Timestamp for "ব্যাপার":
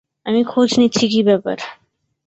1.23-1.57